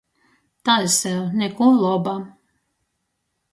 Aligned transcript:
Tai 0.65 0.85
sev, 0.99 1.21
nikuo 1.37 1.69
loba. 1.81 2.13